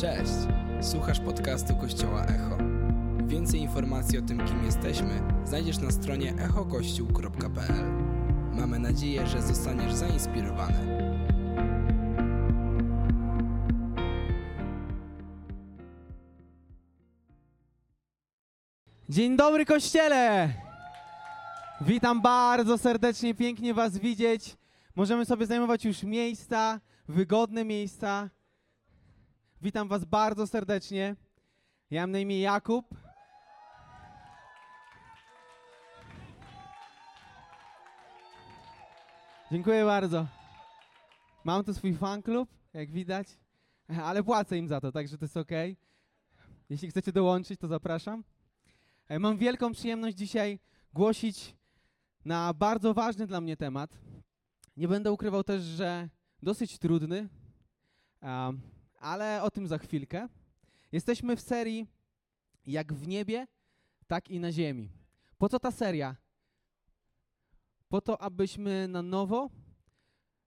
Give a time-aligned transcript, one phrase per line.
[0.00, 0.32] Cześć!
[0.80, 2.58] Słuchasz podcastu Kościoła Echo.
[3.26, 7.84] Więcej informacji o tym, kim jesteśmy, znajdziesz na stronie echokościół.pl.
[8.52, 11.12] Mamy nadzieję, że zostaniesz zainspirowany.
[19.08, 20.54] Dzień dobry Kościele!
[21.80, 24.56] Witam bardzo serdecznie, pięknie Was widzieć.
[24.96, 28.30] Możemy sobie zajmować już miejsca, wygodne miejsca.
[29.62, 31.16] Witam Was bardzo serdecznie.
[31.90, 32.94] Ja mam na imię Jakub.
[39.52, 40.26] Dziękuję bardzo.
[41.44, 43.28] Mam tu swój fan klub, jak widać,
[44.02, 45.50] ale płacę im za to, także to jest ok.
[46.68, 48.24] Jeśli chcecie dołączyć, to zapraszam.
[49.08, 50.58] E, Mam wielką przyjemność dzisiaj
[50.92, 51.56] głosić
[52.24, 53.98] na bardzo ważny dla mnie temat.
[54.76, 56.08] Nie będę ukrywał też, że
[56.42, 57.28] dosyć trudny,
[59.00, 60.28] ale o tym za chwilkę.
[60.92, 61.86] Jesteśmy w serii
[62.66, 63.46] Jak w niebie,
[64.06, 64.90] tak i na ziemi.
[65.38, 66.16] Po co ta seria?
[67.88, 69.50] Po to, abyśmy na nowo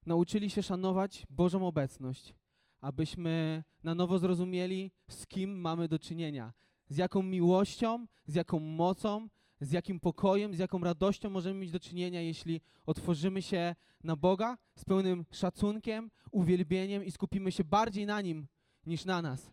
[0.06, 2.34] nauczyli się szanować Bożą obecność,
[2.82, 6.54] abyśmy na nowo zrozumieli, z kim mamy do czynienia,
[6.90, 9.30] z jaką miłością, z jaką mocą,
[9.62, 14.58] z jakim pokojem, z jaką radością możemy mieć do czynienia, jeśli otworzymy się na Boga
[14.76, 18.48] z pełnym szacunkiem, uwielbieniem i skupimy się bardziej na Nim
[18.86, 19.52] niż na nas.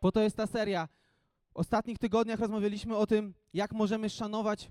[0.00, 0.88] Po to jest ta seria.
[1.50, 4.70] W ostatnich tygodniach rozmawialiśmy o tym, jak możemy szanować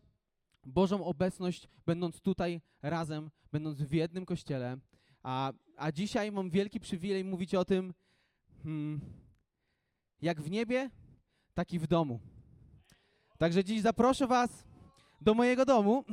[0.66, 4.78] Bożą obecność, będąc tutaj razem, będąc w jednym kościele.
[5.24, 7.94] A, a dzisiaj mam wielki przywilej mówić o tym,
[8.64, 9.02] hmm,
[10.22, 10.90] jak w niebie,
[11.54, 12.20] tak i w domu.
[13.38, 14.66] Także dziś zaproszę Was
[15.22, 16.06] do mojego domu.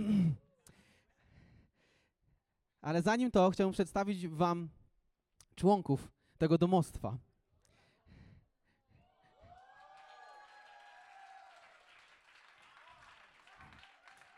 [2.81, 4.69] Ale zanim to, chciałbym przedstawić Wam
[5.55, 7.19] członków tego domostwa.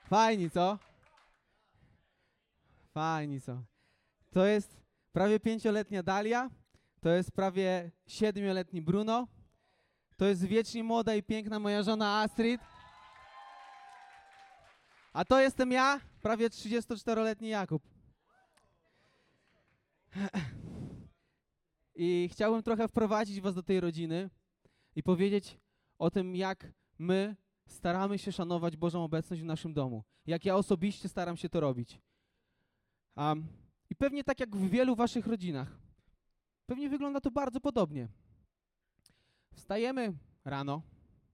[0.05, 0.79] Fajni, co?
[2.95, 3.63] Fajni, co?
[4.31, 4.77] To jest
[5.13, 6.51] prawie pięcioletnia Dalia,
[7.01, 9.29] to jest prawie siedmioletni Bruno,
[10.17, 12.61] to jest wiecznie młoda i piękna moja żona Astrid.
[15.13, 17.83] A to jestem ja, prawie 34-letni Jakub.
[21.95, 24.31] I chciałbym trochę wprowadzić was do tej rodziny
[24.97, 25.59] i powiedzieć
[25.99, 26.67] o tym, jak
[26.99, 30.05] my staramy się szanować Bożą obecność w naszym domu.
[30.27, 32.01] Jak ja osobiście staram się to robić.
[33.17, 33.47] Um,
[33.91, 35.79] I pewnie tak jak w wielu waszych rodzinach.
[36.67, 38.09] Pewnie wygląda to bardzo podobnie.
[39.55, 40.13] Wstajemy
[40.45, 40.83] rano.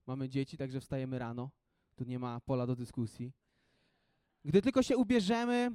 [0.07, 1.49] Mamy dzieci, także wstajemy rano.
[1.95, 3.31] Tu nie ma pola do dyskusji.
[4.45, 5.71] Gdy tylko się ubierzemy,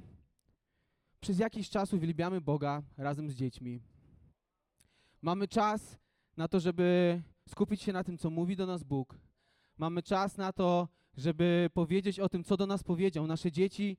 [1.21, 3.81] przez jakiś czas uwielbiamy Boga razem z dziećmi.
[5.23, 5.99] Mamy czas
[6.37, 9.19] na to, żeby skupić się na tym, co mówi do nas Bóg.
[9.78, 13.26] Mamy czas na to, żeby powiedzieć o tym, co do nas powiedział.
[13.26, 13.97] Nasze dzieci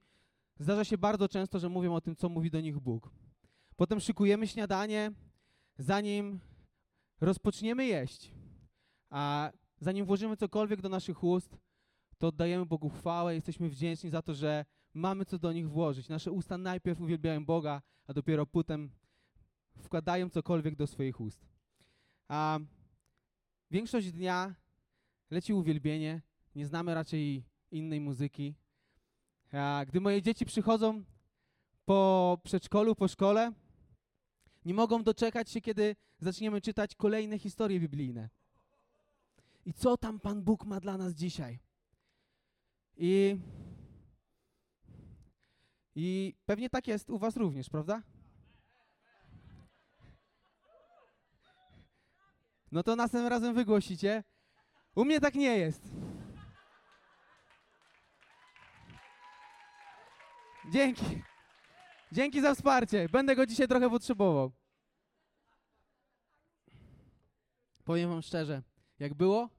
[0.59, 3.09] zdarza się bardzo często, że mówią o tym, co mówi do nich Bóg.
[3.75, 5.11] Potem szykujemy śniadanie,
[5.77, 6.39] zanim
[7.21, 8.31] rozpoczniemy jeść.
[9.09, 11.57] A zanim włożymy cokolwiek do naszych ust,
[12.17, 16.09] to oddajemy Bogu chwałę, jesteśmy wdzięczni za to, że mamy co do nich włożyć.
[16.09, 18.91] Nasze usta najpierw uwielbiają Boga, a dopiero potem
[19.81, 21.45] wkładają cokolwiek do swoich ust.
[22.27, 22.59] A
[23.71, 24.55] większość dnia
[25.29, 26.21] leci uwielbienie,
[26.55, 28.55] nie znamy raczej innej muzyki.
[29.51, 31.03] A gdy moje dzieci przychodzą
[31.85, 33.51] po przedszkolu, po szkole,
[34.65, 38.29] nie mogą doczekać się, kiedy zaczniemy czytać kolejne historie biblijne.
[39.65, 41.59] I co tam Pan Bóg ma dla nas dzisiaj?
[42.97, 43.37] I,
[45.95, 48.03] I pewnie tak jest u Was również, prawda?
[52.71, 54.23] No to następnym razem wygłosicie.
[54.97, 55.81] U mnie tak nie jest.
[60.71, 61.23] Dzięki.
[62.11, 63.09] Dzięki za wsparcie.
[63.09, 64.51] Będę go dzisiaj trochę potrzebował.
[67.83, 68.63] Powiem Wam szczerze,
[68.99, 69.49] jak było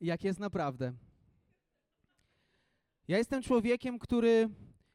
[0.00, 0.92] jak jest naprawdę.
[3.08, 4.48] Ja jestem człowiekiem, który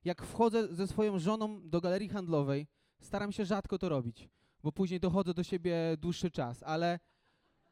[0.04, 2.68] jak wchodzę ze swoją żoną do galerii handlowej,
[3.02, 4.30] staram się rzadko to robić,
[4.64, 7.00] bo później dochodzę do siebie dłuższy czas, ale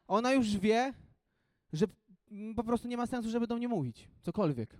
[0.06, 0.94] ona już wie,
[1.72, 1.86] że
[2.56, 4.76] po prostu nie ma sensu, żeby do mnie mówić, cokolwiek.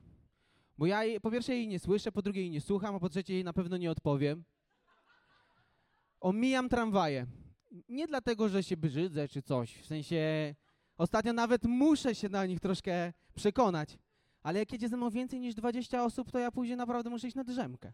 [0.79, 3.09] Bo ja jej, po pierwsze jej nie słyszę, po drugie jej nie słucham, a po
[3.09, 4.45] trzecie jej na pewno nie odpowiem.
[6.21, 7.27] Omijam tramwaje.
[7.89, 10.55] Nie dlatego, że się brzydzę czy coś, w sensie
[10.97, 13.99] ostatnio nawet muszę się na nich troszkę przekonać,
[14.43, 17.37] ale jak jedzie ze mną więcej niż 20 osób, to ja później naprawdę muszę iść
[17.37, 17.93] na drzemkę.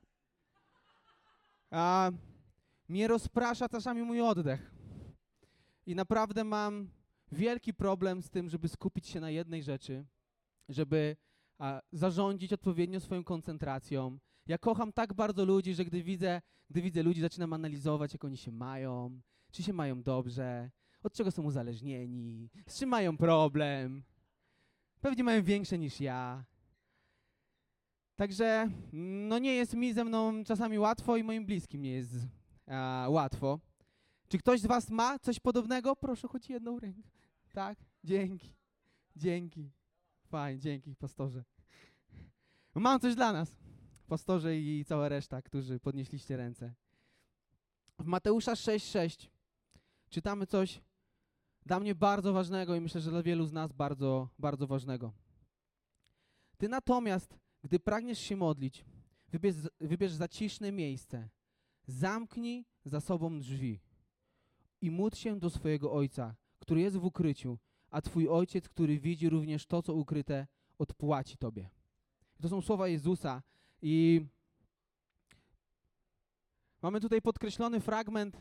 [1.70, 2.10] A
[2.88, 4.70] mnie rozprasza czasami mój oddech.
[5.86, 6.88] I naprawdę mam
[7.34, 10.06] wielki problem z tym, żeby skupić się na jednej rzeczy,
[10.68, 11.16] żeby
[11.58, 14.18] a, zarządzić odpowiednio swoją koncentracją.
[14.46, 18.36] Ja kocham tak bardzo ludzi, że gdy widzę, gdy widzę ludzi, zaczynam analizować, jak oni
[18.36, 19.20] się mają,
[19.52, 20.70] czy się mają dobrze,
[21.02, 24.04] od czego są uzależnieni, z czym mają problem.
[25.00, 26.44] Pewnie mają większe niż ja.
[28.16, 28.70] Także
[29.28, 32.14] no nie jest mi ze mną czasami łatwo i moim bliskim nie jest
[32.66, 33.60] a, łatwo.
[34.28, 35.96] Czy ktoś z was ma coś podobnego?
[35.96, 37.13] Proszę choć jedną rękę.
[37.54, 37.78] Tak?
[38.04, 38.54] Dzięki.
[39.16, 39.70] Dzięki.
[40.26, 41.44] Fajnie, dzięki, pastorze.
[42.74, 43.56] Mam coś dla nas,
[44.06, 46.74] pastorze i cała reszta, którzy podnieśliście ręce.
[47.98, 49.28] W Mateusza 6,6
[50.10, 50.80] czytamy coś
[51.66, 55.12] dla mnie bardzo ważnego i myślę, że dla wielu z nas bardzo, bardzo ważnego.
[56.58, 58.84] Ty natomiast, gdy pragniesz się modlić,
[59.28, 61.28] wybierz, wybierz zaciszne miejsce,
[61.86, 63.80] zamknij za sobą drzwi
[64.80, 67.58] i módl się do swojego Ojca, który jest w ukryciu,
[67.90, 70.46] a Twój Ojciec, który widzi również to, co ukryte,
[70.78, 71.70] odpłaci Tobie.
[72.42, 73.42] To są słowa Jezusa
[73.82, 74.26] i
[76.82, 78.36] mamy tutaj podkreślony fragment.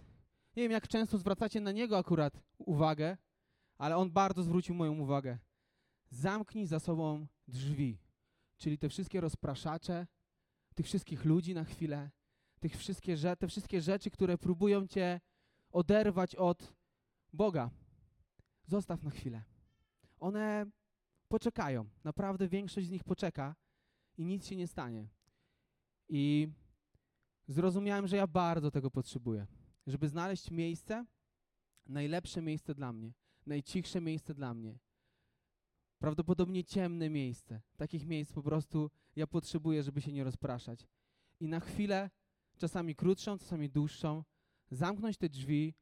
[0.56, 3.18] Nie wiem, jak często zwracacie na niego akurat uwagę,
[3.78, 5.38] ale on bardzo zwrócił moją uwagę.
[6.10, 7.98] Zamknij za sobą drzwi,
[8.58, 10.08] czyli te wszystkie rozpraszacze,
[10.76, 12.10] tych wszystkich ludzi na chwilę,
[12.60, 15.22] tych wszystkie, te wszystkie rzeczy, które próbują cię
[15.72, 16.74] oderwać od
[17.34, 17.70] Boga.
[18.66, 19.44] Zostaw na chwilę.
[20.20, 20.66] One
[21.28, 21.90] poczekają.
[22.04, 23.56] Naprawdę większość z nich poczeka
[24.18, 25.08] i nic się nie stanie.
[26.10, 26.48] I
[27.48, 29.48] zrozumiałem, że ja bardzo tego potrzebuję,
[29.88, 31.06] żeby znaleźć miejsce,
[31.86, 33.14] najlepsze miejsce dla mnie,
[33.46, 34.80] najcichsze miejsce dla mnie.
[36.00, 37.62] Prawdopodobnie ciemne miejsce.
[37.78, 40.88] Takich miejsc po prostu ja potrzebuję, żeby się nie rozpraszać.
[41.40, 42.10] I na chwilę,
[42.58, 44.24] czasami krótszą, czasami dłuższą,
[44.72, 45.74] zamknąć te drzwi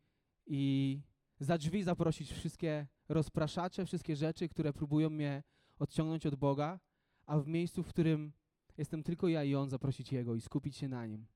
[0.45, 1.01] i
[1.41, 5.43] za drzwi zaprosić wszystkie rozpraszacze, wszystkie rzeczy, które próbują mnie
[5.79, 6.79] odciągnąć od Boga,
[7.25, 8.33] a w miejscu, w którym
[8.77, 11.27] jestem tylko ja i On, zaprosić Jego i skupić się na Nim.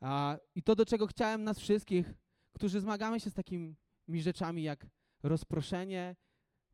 [0.00, 2.14] A, I to, do czego chciałem nas wszystkich,
[2.52, 3.76] którzy zmagamy się z takimi
[4.08, 4.86] rzeczami jak
[5.22, 6.16] rozproszenie,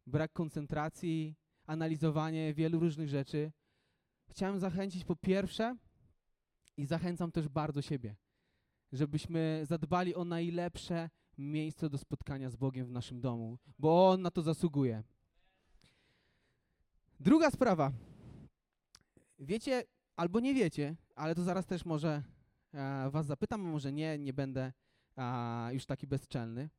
[0.06, 1.34] brak koncentracji,
[1.66, 3.52] analizowanie wielu różnych rzeczy,
[4.28, 5.76] chciałem zachęcić po pierwsze
[6.76, 8.16] i zachęcam też bardzo siebie,
[8.92, 14.30] żebyśmy zadbali o najlepsze miejsce do spotkania z Bogiem w naszym domu, bo On na
[14.30, 15.02] to zasługuje.
[17.20, 17.92] Druga sprawa.
[19.38, 19.84] Wiecie,
[20.16, 22.22] albo nie wiecie, ale to zaraz też może
[22.72, 24.72] e, was zapytam, a może nie, nie będę
[25.72, 26.70] już taki bezczelny.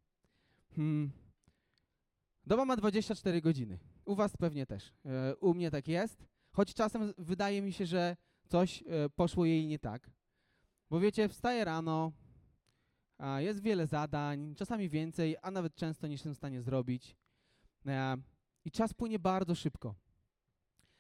[0.76, 1.12] Hmm.
[2.46, 3.80] Doba ma 24 godziny.
[4.06, 4.94] U was pewnie też.
[5.06, 6.26] E, u mnie tak jest.
[6.52, 8.18] Choć czasem wydaje mi się, że
[8.48, 10.10] coś e, poszło jej nie tak.
[10.90, 12.12] Bo wiecie, wstaję rano,
[13.38, 17.16] jest wiele zadań, czasami więcej, a nawet często niż jestem w stanie zrobić.
[17.86, 18.18] E,
[18.66, 19.96] I czas płynie bardzo szybko.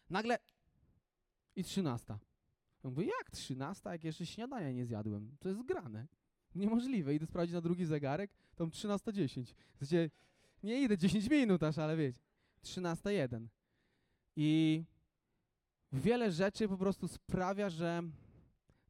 [0.09, 0.37] Nagle
[1.55, 2.19] i trzynasta.
[2.83, 5.37] Ja mówię, jak trzynasta, jak jeszcze śniadania nie zjadłem?
[5.39, 6.07] To jest grane.
[6.55, 7.15] Niemożliwe.
[7.15, 9.53] Idę sprawdzić na drugi zegarek, tam 13.10.
[9.73, 10.09] W sensie,
[10.63, 12.19] nie idę 10 minut aż, ale wiecie.
[12.63, 13.47] 13.1.
[14.35, 14.83] I
[15.91, 18.03] wiele rzeczy po prostu sprawia, że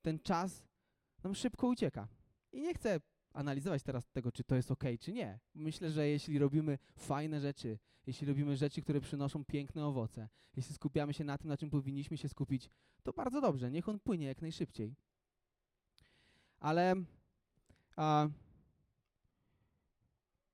[0.02, 0.64] ten czas
[1.24, 2.08] nam szybko ucieka.
[2.52, 3.00] I nie chcę
[3.36, 5.40] analizować teraz tego, czy to jest ok, czy nie.
[5.56, 11.14] Myślę, że jeśli robimy fajne rzeczy, jeśli robimy rzeczy, które przynoszą piękne owoce, jeśli skupiamy
[11.14, 12.70] się na tym, na czym powinniśmy się skupić,
[13.04, 14.96] to bardzo dobrze, niech on płynie jak najszybciej.
[16.60, 16.96] Ale
[17.96, 18.28] a,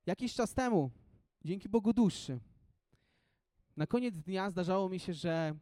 [0.06, 0.92] jakiś czas temu,
[1.46, 2.40] dzięki Bogu dłuższy,
[3.78, 5.56] na koniec dnia zdarzało mi się, że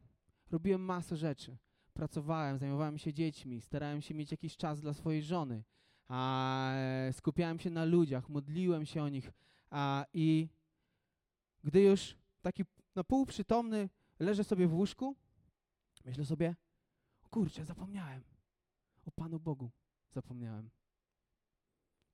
[0.52, 1.58] robiłem masę rzeczy.
[1.94, 5.64] Pracowałem, zajmowałem się dziećmi, starałem się mieć jakiś czas dla swojej żony,
[6.10, 6.74] a,
[7.12, 9.32] skupiałem się na ludziach, modliłem się o nich
[9.70, 10.50] a, i
[11.63, 12.63] gdy już taki
[12.96, 13.89] na pół przytomny
[14.20, 15.16] leżę sobie w łóżku,
[16.06, 16.56] myślę sobie,
[17.30, 18.24] kurczę, zapomniałem.
[19.06, 19.72] O Panu Bogu
[20.12, 20.70] zapomniałem.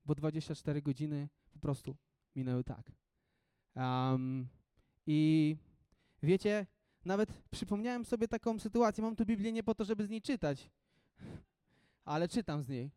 [0.04, 1.96] Bo 24 godziny po prostu
[2.34, 2.92] minęły tak.
[3.74, 4.48] Um,
[5.06, 5.56] I
[6.22, 6.66] wiecie,
[7.04, 9.04] nawet przypomniałem sobie taką sytuację.
[9.04, 10.70] Mam tu Biblię nie po to, żeby z niej czytać,
[12.04, 12.90] ale czytam z niej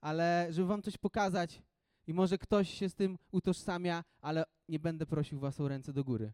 [0.00, 1.62] ale żeby wam coś pokazać
[2.06, 6.04] i może ktoś się z tym utożsamia, ale nie będę prosił was o ręce do
[6.04, 6.32] góry.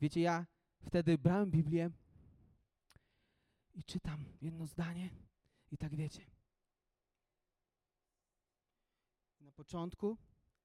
[0.00, 0.46] Wiecie, ja
[0.80, 1.90] wtedy brałem Biblię
[3.74, 5.10] i czytam jedno zdanie
[5.70, 6.26] i tak wiecie.
[9.40, 10.16] Na początku,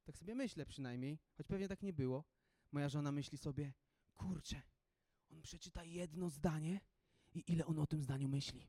[0.04, 2.24] tak sobie myślę przynajmniej, choć pewnie tak nie było,
[2.72, 3.74] moja żona myśli sobie,
[4.16, 4.62] kurczę,
[5.32, 6.80] on przeczyta jedno zdanie
[7.34, 8.68] i ile on o tym zdaniu myśli.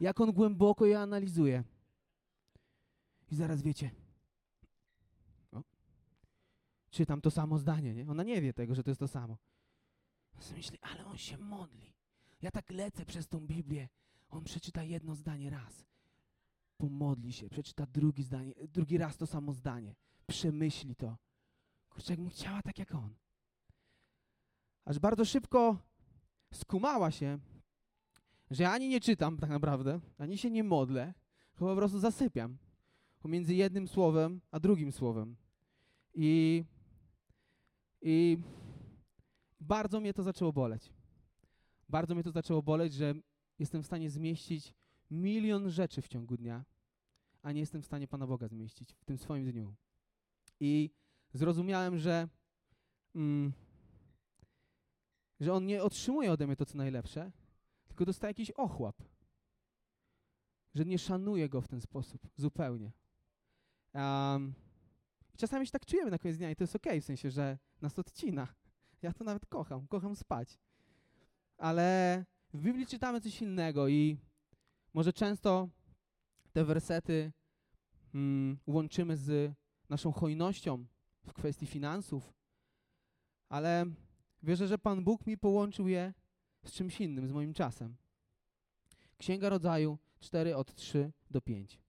[0.00, 1.64] Jak on głęboko je analizuje.
[3.34, 3.90] I zaraz wiecie.
[5.52, 5.62] O.
[6.90, 8.10] czytam to samo zdanie, nie?
[8.10, 9.38] Ona nie wie tego, że to jest to samo.
[10.56, 11.94] Myśli, ale on się modli.
[12.42, 13.88] Ja tak lecę przez tą Biblię.
[14.28, 15.84] On przeczyta jedno zdanie raz.
[16.76, 19.94] Pomodli się, przeczyta drugi, zdanie, drugi raz to samo zdanie.
[20.26, 21.16] Przemyśli to.
[21.90, 23.14] Kurczę, jakbym chciała tak jak on.
[24.84, 25.78] Aż bardzo szybko
[26.52, 27.38] skumała się,
[28.50, 31.14] że ja ani nie czytam tak naprawdę, ani się nie modlę,
[31.54, 32.63] chyba po prostu zasypiam
[33.24, 35.36] pomiędzy jednym słowem a drugim słowem.
[36.14, 36.64] I,
[38.02, 38.38] I
[39.60, 40.92] bardzo mnie to zaczęło boleć.
[41.88, 43.14] Bardzo mnie to zaczęło boleć, że
[43.58, 44.74] jestem w stanie zmieścić
[45.10, 46.64] milion rzeczy w ciągu dnia,
[47.42, 49.74] a nie jestem w stanie Pana Boga zmieścić w tym swoim dniu.
[50.60, 50.90] I
[51.32, 52.28] zrozumiałem, że,
[53.14, 53.52] mm,
[55.40, 57.32] że On nie otrzymuje ode mnie to, co najlepsze,
[57.86, 58.96] tylko dostaje jakiś ochłap.
[60.74, 62.92] Że nie szanuje Go w ten sposób zupełnie.
[63.94, 64.54] Um,
[65.36, 67.58] czasami się tak czujemy na koniec dnia i to jest okej, okay, w sensie, że
[67.82, 68.48] nas odcina.
[69.02, 70.58] Ja to nawet kocham, kocham spać.
[71.58, 72.24] Ale
[72.54, 74.18] w Biblii czytamy coś innego i
[74.94, 75.68] może często
[76.52, 77.32] te wersety
[78.14, 79.54] mm, łączymy z
[79.88, 80.86] naszą hojnością
[81.26, 82.34] w kwestii finansów,
[83.48, 83.86] ale
[84.42, 86.14] wierzę, że Pan Bóg mi połączył je
[86.64, 87.96] z czymś innym, z moim czasem.
[89.18, 91.83] Księga Rodzaju 4 od 3 do 5.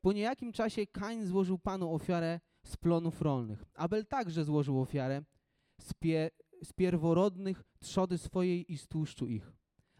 [0.00, 3.64] Po niejakim czasie Kain złożył Panu ofiarę z plonów rolnych.
[3.74, 5.22] Abel także złożył ofiarę
[5.80, 6.30] z, pie,
[6.62, 9.52] z pierworodnych trzody swojej i z tłuszczu ich.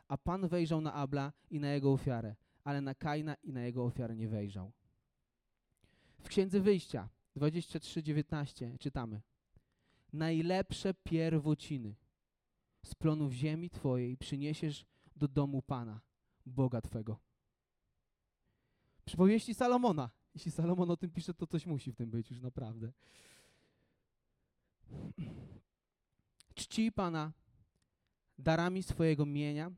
[0.09, 3.85] A Pan wejrzał na Abla i na jego ofiarę, ale na Kaina i na jego
[3.85, 4.73] ofiarę nie wejrzał.
[6.19, 9.21] W Księdze Wyjścia 23:19 czytamy:
[10.13, 11.95] Najlepsze pierwociny
[12.85, 16.01] z plonów ziemi Twojej przyniesiesz do domu Pana,
[16.47, 17.30] Boga Twego.
[19.11, 20.11] Przypowieści Salomona.
[20.35, 22.93] Jeśli Salomon o tym pisze, to coś musi w tym być już naprawdę.
[26.55, 27.33] Czci Pana
[28.39, 29.73] darami swojego mienia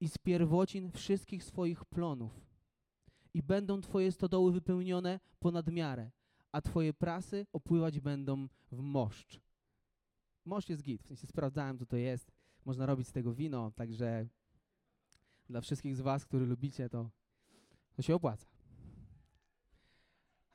[0.00, 2.40] i z pierwocin wszystkich swoich plonów.
[3.34, 6.10] I będą Twoje stodoły wypełnione ponad miarę,
[6.52, 9.40] a Twoje prasy opływać będą w moszcz.
[10.44, 12.32] Moszcz jest git, w sensie sprawdzałem, co to jest.
[12.64, 14.28] Można robić z tego wino, także
[15.48, 17.10] dla wszystkich z Was, którzy lubicie, to,
[17.94, 18.49] to się opłaca.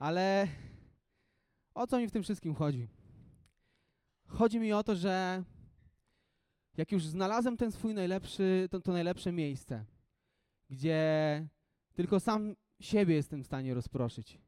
[0.06, 0.48] Ale
[1.74, 2.88] o co mi w tym wszystkim chodzi?
[4.28, 5.44] Chodzi mi o to, że
[6.78, 9.86] jak już znalazłem ten swój najlepszy, to, to najlepsze miejsce,
[10.70, 11.48] gdzie
[11.94, 14.40] tylko sam siebie jestem w stanie rozproszyć,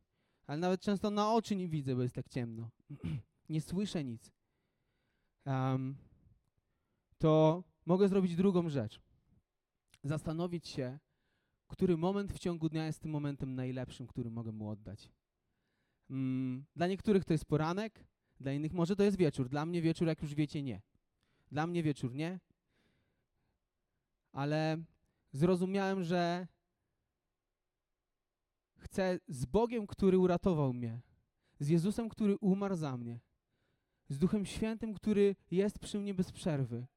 [0.47, 2.69] ale nawet często na oczy nie widzę, bo jest tak ciemno.
[3.49, 4.31] nie słyszę nic.
[5.45, 5.95] Um,
[7.17, 9.01] to mogę zrobić drugą rzecz.
[10.03, 10.99] Zastanowić się,
[11.67, 15.09] który moment w ciągu dnia jest tym momentem najlepszym, który mogę mu oddać.
[16.09, 18.03] Mm, dla niektórych to jest poranek,
[18.39, 19.49] dla innych może to jest wieczór.
[19.49, 20.81] Dla mnie wieczór, jak już wiecie, nie.
[21.51, 22.39] Dla mnie wieczór nie.
[24.31, 24.77] Ale
[25.31, 26.47] zrozumiałem, że
[28.77, 31.01] chcę z Bogiem, który uratował mnie,
[31.59, 33.19] z Jezusem, który umarł za mnie,
[34.09, 36.87] z Duchem Świętym, który jest przy mnie bez przerwy.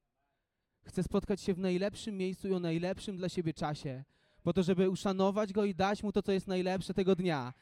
[0.83, 4.03] Chcę spotkać się w najlepszym miejscu i o najlepszym dla siebie czasie,
[4.43, 7.53] po to, żeby uszanować Go i dać Mu to, co jest najlepsze tego dnia.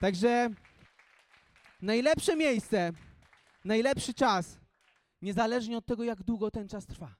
[0.00, 0.50] Także
[1.82, 2.92] najlepsze miejsce,
[3.64, 4.58] najlepszy czas,
[5.22, 7.16] niezależnie od tego, jak długo ten czas trwa.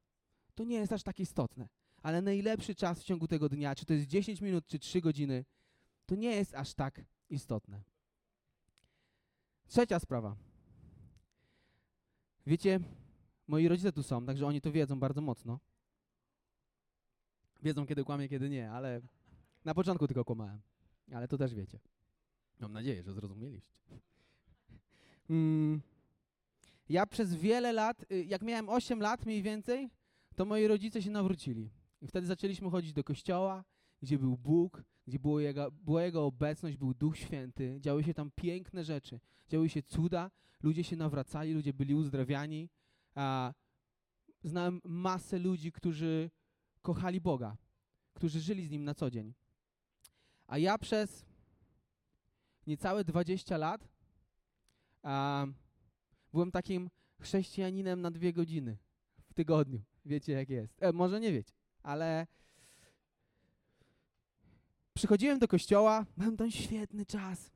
[0.55, 1.69] To nie jest aż tak istotne.
[2.03, 5.45] Ale najlepszy czas w ciągu tego dnia, czy to jest 10 minut, czy 3 godziny,
[6.07, 7.83] to nie jest aż tak istotne.
[9.67, 10.37] Trzecia sprawa.
[12.47, 12.81] Wiecie,
[13.47, 15.61] moi rodzice tu są, także oni to wiedzą bardzo mocno.
[17.63, 19.01] Wiedzą, kiedy kłamie, kiedy nie, ale
[19.65, 20.61] na początku tylko kłamałem.
[21.13, 21.81] Ale to też wiecie.
[22.61, 23.81] Mam nadzieję, że zrozumieliście.
[25.31, 25.81] Mm.
[26.89, 29.91] Ja przez wiele lat, y, jak miałem 8 lat mniej więcej,
[30.37, 31.71] to moi rodzice się nawrócili.
[32.03, 33.65] I wtedy zaczęliśmy chodzić do kościoła,
[34.03, 37.77] gdzie był Bóg, gdzie było jego, była Jego obecność, był Duch Święty.
[37.81, 39.21] Działy się tam piękne rzeczy.
[39.49, 40.31] Działy się cuda,
[40.63, 42.69] ludzie się nawracali, ludzie byli uzdrawiani.
[43.15, 43.55] A
[44.45, 46.31] znałem masę ludzi, którzy
[46.83, 47.57] kochali Boga,
[48.15, 49.35] którzy żyli z Nim na co dzień.
[50.47, 51.27] A ja przez
[52.67, 53.89] niecałe 20 lat
[55.07, 55.47] a,
[56.33, 58.77] byłem takim chrześcijaninem na dwie godziny
[59.29, 59.81] w tygodniu.
[60.05, 60.83] Wiecie jak jest.
[60.83, 62.27] E, może nie wiecie, ale
[64.95, 67.51] przychodziłem do kościoła, miałem tam świetny czas.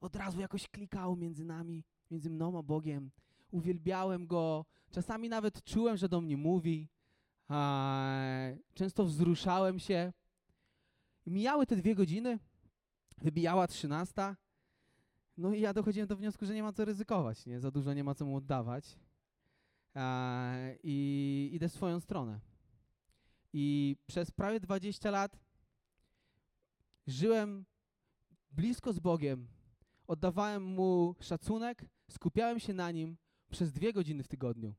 [0.00, 3.10] Od razu jakoś klikało między nami, między mną a Bogiem.
[3.50, 4.64] Uwielbiałem Go.
[4.90, 6.88] Czasami nawet czułem, że do mnie mówi.
[7.48, 8.08] A,
[8.74, 10.12] często wzruszałem się.
[11.26, 12.38] Mijały te dwie godziny,
[13.18, 14.36] wybijała trzynasta
[15.36, 17.60] No i ja dochodziłem do wniosku, że nie ma co ryzykować, nie?
[17.60, 18.98] Za dużo nie ma co mu oddawać.
[20.82, 22.40] I idę w swoją stronę.
[23.52, 25.38] I przez prawie 20 lat
[27.06, 27.64] żyłem
[28.50, 29.48] blisko z Bogiem,
[30.06, 33.16] oddawałem Mu szacunek, skupiałem się na Nim
[33.50, 34.74] przez dwie godziny w tygodniu.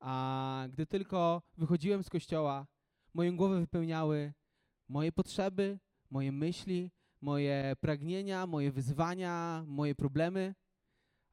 [0.00, 2.66] A gdy tylko wychodziłem z kościoła,
[3.14, 4.32] moją głowę wypełniały
[4.88, 5.78] moje potrzeby,
[6.10, 6.90] moje myśli,
[7.22, 10.54] moje pragnienia, moje wyzwania, moje problemy.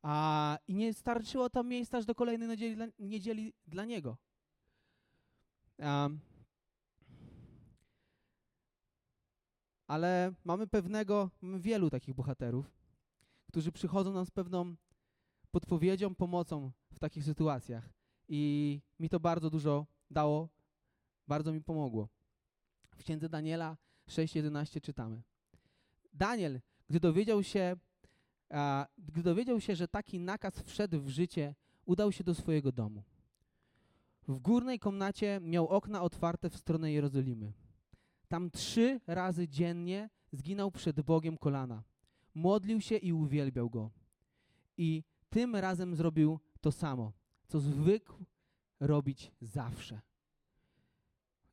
[0.01, 4.17] A, I nie starczyło tam miejsca aż do kolejnej niedzieli dla, niedzieli dla Niego.
[9.87, 12.71] Ale mamy pewnego, mamy wielu takich bohaterów,
[13.47, 14.75] którzy przychodzą nam z pewną
[15.51, 17.89] podpowiedzią, pomocą w takich sytuacjach.
[18.27, 20.49] I mi to bardzo dużo dało,
[21.27, 22.09] bardzo mi pomogło.
[22.89, 23.77] W księdze Daniela
[24.07, 25.21] 6:11 czytamy.
[26.13, 27.75] Daniel, gdy dowiedział się,
[28.49, 33.03] a, gdy dowiedział się, że taki nakaz wszedł w życie, udał się do swojego domu.
[34.27, 37.53] W górnej komnacie miał okna otwarte w stronę Jerozolimy.
[38.27, 41.83] Tam trzy razy dziennie zginął przed Bogiem kolana.
[42.35, 43.91] Modlił się i uwielbiał Go.
[44.77, 47.13] I tym razem zrobił to samo,
[47.47, 48.25] co zwykł
[48.79, 50.01] robić zawsze.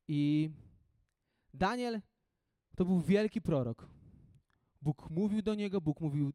[0.09, 0.51] I
[1.55, 2.01] Daniel
[2.77, 3.89] to był wielki prorok.
[4.87, 6.33] Bóg mówił do niego, Bóg mówił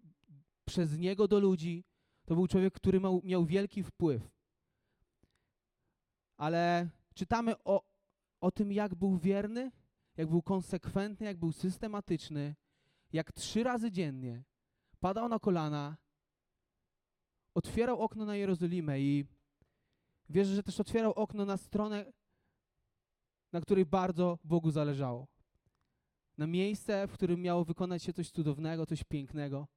[0.66, 1.84] przez niego do ludzi.
[2.26, 4.30] To był człowiek, który miał, miał wielki wpływ.
[6.38, 7.84] Ale czytamy o,
[8.42, 9.72] o tym, jak był wierny,
[10.18, 12.56] jak był konsekwentny, jak był systematyczny,
[13.14, 14.44] jak trzy razy dziennie
[15.00, 15.98] padał na kolana,
[17.54, 19.26] otwierał okno na Jerozolimę i
[20.30, 22.14] wierzę, że też otwierał okno na stronę,
[23.52, 25.28] na której bardzo Bogu zależało.
[26.42, 29.68] Na miejsce, w którym miało wykonać się coś cudownego, coś pięknego.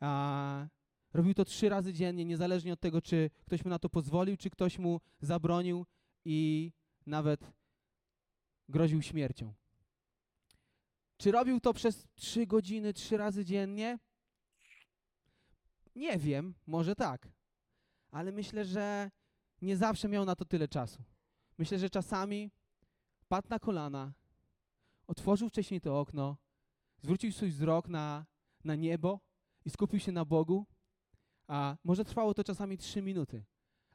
[0.00, 0.66] A
[1.14, 4.50] robił to trzy razy dziennie, niezależnie od tego, czy ktoś mu na to pozwolił, czy
[4.50, 5.86] ktoś mu zabronił
[6.24, 6.72] i
[7.06, 7.52] nawet
[8.68, 9.54] groził śmiercią.
[11.16, 13.98] Czy robił to przez trzy godziny, trzy razy dziennie?
[15.94, 17.28] Nie wiem, może tak.
[18.10, 19.10] Ale myślę, że
[19.62, 21.02] nie zawsze miał na to tyle czasu.
[21.58, 22.50] Myślę, że czasami
[23.28, 24.12] padł na kolana,
[25.06, 26.36] otworzył wcześniej to okno,
[27.02, 28.26] zwrócił swój wzrok na,
[28.64, 29.20] na niebo
[29.64, 30.66] i skupił się na Bogu.
[31.48, 33.44] A może trwało to czasami trzy minuty,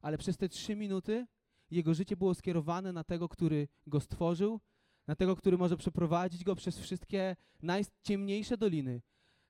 [0.01, 1.27] ale przez te trzy minuty
[1.71, 4.59] jego życie było skierowane na tego, który go stworzył,
[5.07, 9.01] na tego, który może przeprowadzić go przez wszystkie najciemniejsze doliny.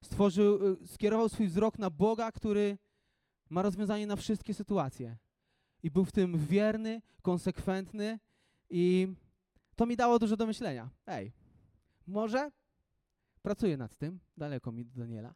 [0.04, 2.78] Stworzył, y, skierował swój wzrok na Boga, który
[3.50, 5.18] ma rozwiązanie na wszystkie sytuacje.
[5.84, 8.20] I był w tym wierny, konsekwentny
[8.70, 9.08] i
[9.76, 10.90] to mi dało dużo do myślenia.
[11.08, 11.32] Ej,
[12.08, 12.52] może
[13.42, 15.36] pracuję nad tym, daleko mi do Daniela,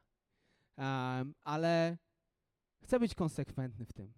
[0.77, 1.97] um, ale
[2.83, 4.13] chcę być konsekwentny w tym.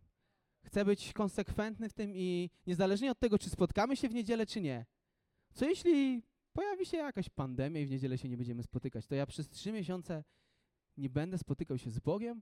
[0.63, 4.61] Chcę być konsekwentny w tym i niezależnie od tego, czy spotkamy się w niedzielę, czy
[4.61, 4.85] nie,
[5.53, 9.25] co jeśli pojawi się jakaś pandemia i w niedzielę się nie będziemy spotykać, to ja
[9.25, 10.23] przez trzy miesiące
[10.97, 12.41] nie będę spotykał się z Bogiem,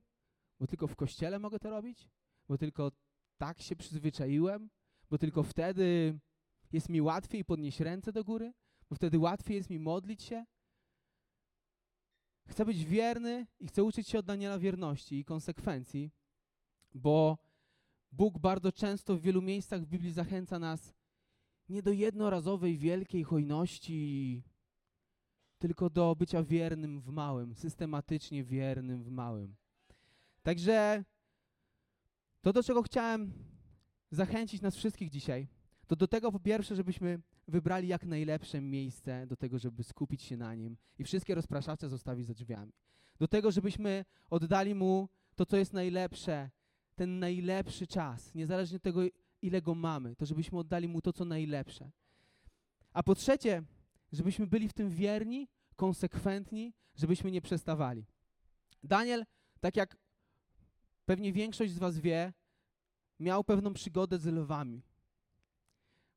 [0.60, 2.10] bo tylko w kościele mogę to robić,
[2.48, 2.92] bo tylko
[3.38, 4.70] tak się przyzwyczaiłem,
[5.10, 6.18] bo tylko wtedy
[6.72, 8.52] jest mi łatwiej podnieść ręce do góry,
[8.90, 10.44] bo wtedy łatwiej jest mi modlić się.
[12.46, 16.10] Chcę być wierny i chcę uczyć się od Daniela wierności i konsekwencji,
[16.94, 17.38] bo
[18.12, 20.94] Bóg bardzo często w wielu miejscach w Biblii zachęca nas
[21.68, 24.42] nie do jednorazowej wielkiej hojności,
[25.58, 29.56] tylko do bycia wiernym w małym, systematycznie wiernym w małym.
[30.42, 31.04] Także
[32.40, 33.32] to, do czego chciałem
[34.10, 35.48] zachęcić nas wszystkich dzisiaj,
[35.86, 40.36] to do tego po pierwsze, żebyśmy wybrali jak najlepsze miejsce do tego, żeby skupić się
[40.36, 42.72] na nim i wszystkie rozpraszacze zostawić za drzwiami.
[43.18, 46.50] Do tego, żebyśmy oddali mu to, co jest najlepsze,
[46.94, 49.00] ten najlepszy czas, niezależnie od tego,
[49.42, 51.90] ile go mamy, to żebyśmy oddali mu to, co najlepsze.
[52.92, 53.62] A po trzecie,
[54.12, 58.06] żebyśmy byli w tym wierni, konsekwentni, żebyśmy nie przestawali.
[58.82, 59.24] Daniel,
[59.60, 59.96] tak jak
[61.04, 62.32] pewnie większość z was wie,
[63.20, 64.82] miał pewną przygodę z lwami.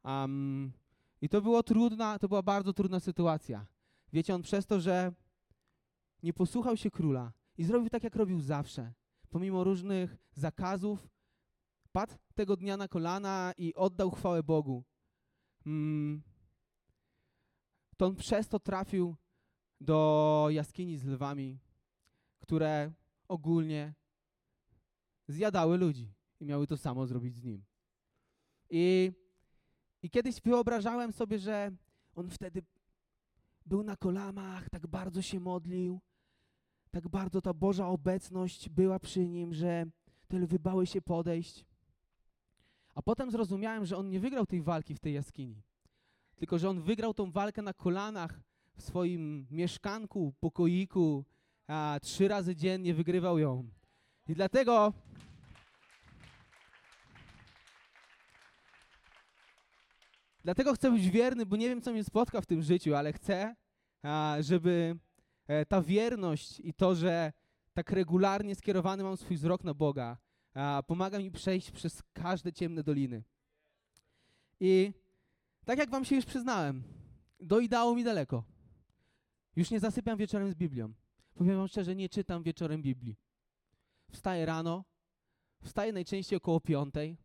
[0.03, 0.73] Um,
[1.21, 3.65] I to było trudna, to była bardzo trudna sytuacja.
[4.13, 5.13] Wiecie, on przez to, że
[6.23, 8.93] nie posłuchał się króla i zrobił tak, jak robił zawsze,
[9.29, 11.09] pomimo różnych zakazów,
[11.91, 14.83] padł tego dnia na kolana i oddał chwałę Bogu.
[15.65, 16.21] Mm,
[17.97, 19.15] to on przez to trafił
[19.81, 21.59] do jaskini z lwami,
[22.39, 22.91] które
[23.27, 23.93] ogólnie
[25.27, 27.65] zjadały ludzi i miały to samo zrobić z nim.
[28.69, 29.11] I,
[30.03, 31.71] I kiedyś wyobrażałem sobie, że
[32.15, 32.61] on wtedy
[33.65, 35.99] był na kolanach, tak bardzo się modlił,
[36.91, 39.85] tak bardzo ta Boża obecność była przy nim, że
[40.27, 41.65] te lwy bały się podejść.
[42.95, 45.63] A potem zrozumiałem, że on nie wygrał tej walki w tej jaskini,
[46.35, 48.41] tylko że on wygrał tą walkę na kolanach
[48.75, 51.25] w swoim mieszkanku, pokoiku,
[51.67, 53.69] a trzy razy dziennie wygrywał ją.
[54.27, 54.93] I dlatego
[60.43, 63.55] Dlatego chcę być wierny, bo nie wiem, co mnie spotka w tym życiu, ale chcę,
[64.39, 64.97] żeby
[65.47, 67.33] e, ta wierność i to, że
[67.73, 70.17] tak regularnie skierowany mam swój wzrok na Boga,
[70.87, 73.23] pomaga mi przejść przez każde ciemne doliny.
[74.59, 74.93] I
[75.65, 76.83] tak jak wam się już przyznałem,
[77.39, 78.43] do ideału mi daleko.
[79.55, 80.93] Już nie zasypiam wieczorem z Biblią.
[81.33, 83.17] Powiem wam szczerze, nie czytam wieczorem Biblii.
[84.11, 84.83] Wstaję rano,
[85.61, 87.17] wstaję najczęściej około piątej.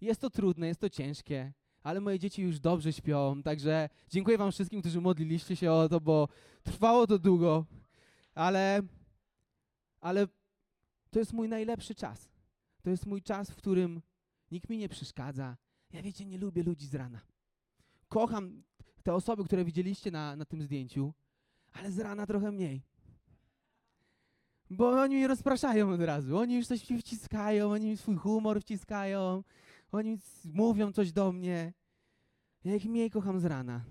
[0.00, 1.52] Jest to trudne, jest to ciężkie,
[1.88, 6.00] ale moje dzieci już dobrze śpią, także dziękuję wam wszystkim, którzy modliliście się o to,
[6.00, 6.28] bo
[6.62, 7.66] trwało to długo,
[8.34, 8.82] ale,
[10.00, 10.26] ale
[11.10, 12.28] to jest mój najlepszy czas.
[12.82, 14.02] To jest mój czas, w którym
[14.50, 15.56] nikt mi nie przeszkadza.
[15.92, 17.20] Ja wiecie, nie lubię ludzi z rana.
[18.08, 18.62] Kocham
[19.02, 21.14] te osoby, które widzieliście na, na tym zdjęciu,
[21.72, 22.82] ale z rana trochę mniej.
[24.70, 26.38] Bo oni mnie rozpraszają od razu.
[26.38, 29.44] Oni już coś mi wciskają, oni mi swój humor wciskają,
[29.92, 31.72] oni mówią coś do mnie.
[32.64, 33.84] Ja ich mniej kocham z rana.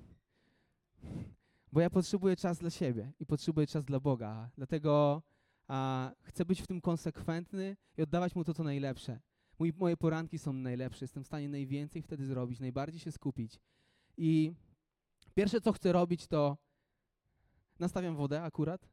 [1.72, 4.50] Bo ja potrzebuję czas dla siebie i potrzebuję czas dla Boga.
[4.58, 5.22] Dlatego
[5.68, 9.20] a, chcę być w tym konsekwentny i oddawać Mu to, co najlepsze.
[9.60, 11.04] Mój, moje poranki są najlepsze.
[11.04, 13.60] Jestem w stanie najwięcej wtedy zrobić, najbardziej się skupić.
[14.18, 14.54] I
[15.34, 16.58] pierwsze, co chcę robić, to
[17.80, 18.90] nastawiam wodę akurat,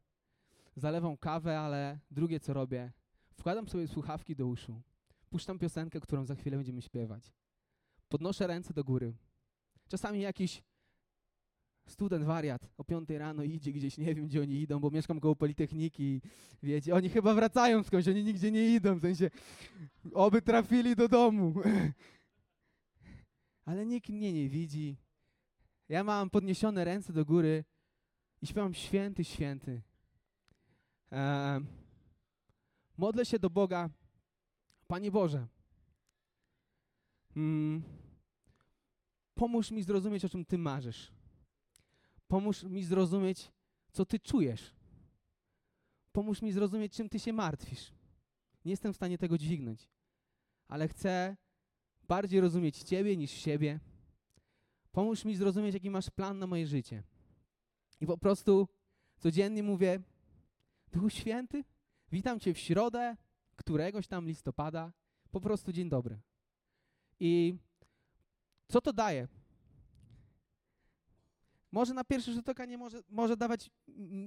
[0.76, 2.92] zalewam kawę, ale drugie, co robię,
[3.34, 4.82] wkładam sobie słuchawki do uszu,
[5.30, 7.32] puszczam piosenkę, którą za chwilę będziemy śpiewać.
[8.08, 9.14] Podnoszę ręce do góry.
[9.94, 10.62] Czasami jakiś
[11.86, 15.36] student wariat o piątej rano idzie gdzieś, nie wiem gdzie oni idą, bo mieszkam koło
[15.36, 16.20] Politechniki,
[16.62, 19.30] wiecie, oni chyba wracają skądś, oni nigdzie nie idą, w sensie
[20.14, 21.54] oby trafili do domu.
[23.66, 24.96] Ale nikt mnie nie widzi.
[25.88, 27.64] Ja mam podniesione ręce do góry
[28.42, 29.82] i śpiewam święty, święty.
[31.10, 31.60] Eee,
[32.96, 33.90] modlę się do Boga,
[34.86, 35.46] Panie Boże,
[37.36, 37.82] mm,
[39.34, 41.12] pomóż mi zrozumieć, o czym Ty marzysz.
[42.28, 43.52] Pomóż mi zrozumieć,
[43.92, 44.74] co Ty czujesz.
[46.12, 47.92] Pomóż mi zrozumieć, czym Ty się martwisz.
[48.64, 49.88] Nie jestem w stanie tego dźwignąć,
[50.68, 51.36] ale chcę
[52.02, 53.80] bardziej rozumieć Ciebie niż siebie.
[54.92, 57.02] Pomóż mi zrozumieć, jaki masz plan na moje życie.
[58.00, 58.68] I po prostu
[59.16, 60.02] codziennie mówię,
[60.92, 61.64] Duchu Święty,
[62.12, 63.16] witam Cię w środę,
[63.56, 64.92] któregoś tam listopada,
[65.30, 66.20] po prostu dzień dobry.
[67.20, 67.54] I
[68.68, 69.28] co to daje?
[71.72, 73.70] Może na pierwszy rzut oka nie może, może dawać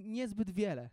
[0.03, 0.89] niezbyt wiele,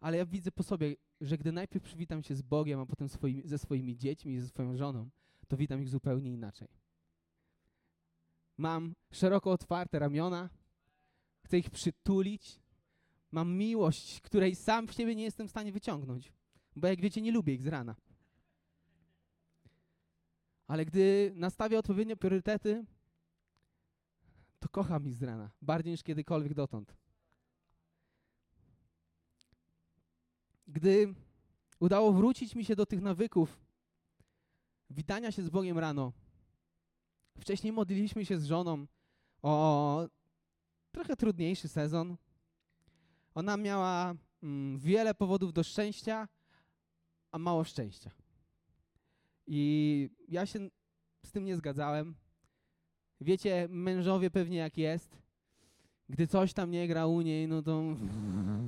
[0.00, 3.42] ale ja widzę po sobie, że gdy najpierw przywitam się z Bogiem, a potem swoimi,
[3.44, 5.10] ze swoimi dziećmi, ze swoją żoną,
[5.48, 6.68] to witam ich zupełnie inaczej.
[8.56, 10.50] Mam szeroko otwarte ramiona,
[11.44, 12.60] chcę ich przytulić,
[13.30, 16.32] mam miłość, której sam w siebie nie jestem w stanie wyciągnąć,
[16.76, 17.96] bo jak wiecie, nie lubię ich z rana.
[20.66, 22.84] Ale gdy nastawię odpowiednie priorytety,
[24.60, 26.96] to kocham ich z rana, bardziej niż kiedykolwiek dotąd.
[30.68, 31.14] Gdy
[31.80, 33.64] udało wrócić mi się do tych nawyków
[34.90, 36.12] witania się z Bogiem rano,
[37.38, 38.86] wcześniej modliliśmy się z żoną
[39.42, 40.08] o
[40.92, 42.16] trochę trudniejszy sezon.
[43.34, 46.28] Ona miała mm, wiele powodów do szczęścia,
[47.32, 48.10] a mało szczęścia.
[49.46, 50.68] I ja się
[51.24, 52.14] z tym nie zgadzałem.
[53.20, 55.18] Wiecie, mężowie pewnie jak jest,
[56.08, 57.82] gdy coś tam nie gra u niej, no to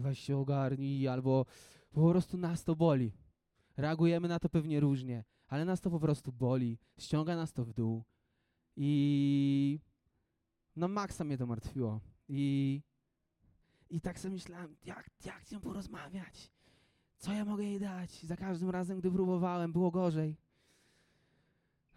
[0.00, 1.46] weź się ogarnij, albo
[1.92, 3.12] po prostu nas to boli.
[3.76, 7.72] Reagujemy na to pewnie różnie, ale nas to po prostu boli, ściąga nas to w
[7.72, 8.04] dół.
[8.76, 9.80] I
[10.76, 12.00] no maksa mnie to martwiło.
[12.28, 12.82] I,
[13.90, 16.52] i tak sobie myślałem, jak, jak z nią porozmawiać?
[17.18, 18.22] Co ja mogę jej dać?
[18.22, 20.36] Za każdym razem, gdy próbowałem, było gorzej.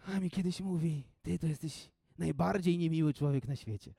[0.05, 3.93] A mi kiedyś mówi, ty to jesteś najbardziej niemiły człowiek na świecie.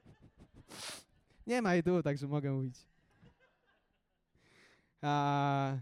[1.46, 2.76] Nie ma tu, także mogę mówić.
[5.02, 5.78] A,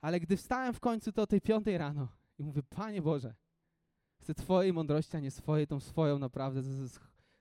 [0.00, 2.08] ale gdy wstałem w końcu to o tej piątej rano
[2.38, 3.34] i mówię, Panie Boże,
[4.20, 6.62] chcę Twojej mądrości, a nie swojej, tą swoją naprawdę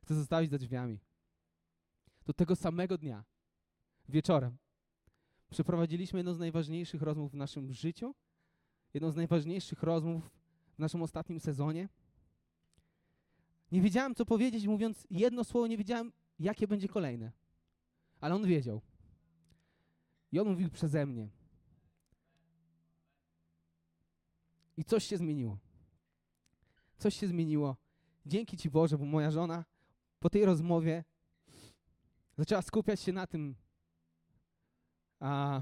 [0.03, 0.99] chcę zostawić za drzwiami.
[2.23, 3.23] To tego samego dnia,
[4.09, 4.57] wieczorem,
[5.49, 8.15] przeprowadziliśmy jedną z najważniejszych rozmów w naszym życiu,
[8.93, 10.38] jedną z najważniejszych rozmów
[10.79, 11.89] w naszym ostatnim sezonie.
[13.71, 17.31] Nie wiedziałem, co powiedzieć, mówiąc jedno słowo, nie wiedziałem, jakie będzie kolejne.
[18.21, 18.81] Ale on wiedział.
[20.31, 21.29] I on mówił przeze mnie.
[24.77, 25.57] I coś się zmieniło.
[26.97, 27.77] Coś się zmieniło.
[28.25, 29.65] Dzięki Ci Boże, bo moja żona
[30.19, 31.03] po tej rozmowie
[32.37, 33.55] zaczęła skupiać się na tym,
[35.19, 35.61] a,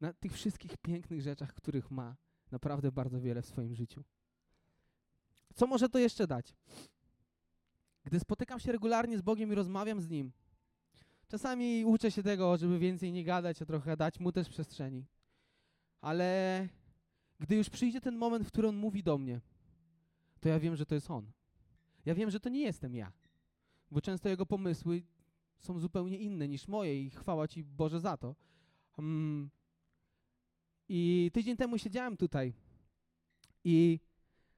[0.00, 2.16] na tych wszystkich pięknych rzeczach, których ma
[2.52, 4.04] naprawdę bardzo wiele w swoim życiu.
[5.54, 6.54] Co może to jeszcze dać?
[8.04, 10.32] Gdy spotykam się regularnie z Bogiem i rozmawiam z Nim,
[11.28, 15.06] czasami uczę się tego, żeby więcej nie gadać, a trochę dać Mu też przestrzeni.
[16.00, 16.68] Ale
[17.40, 19.40] gdy już przyjdzie ten moment, w którym On mówi do mnie,
[20.40, 21.32] to ja wiem, że to jest On.
[22.04, 23.12] Ja wiem, że to nie jestem ja,
[23.90, 25.02] bo często Jego pomysły
[25.58, 28.34] są zupełnie inne niż moje i chwała Ci Boże za to.
[28.98, 29.50] Um,
[30.94, 32.52] I tydzień temu siedziałem tutaj
[33.64, 34.00] i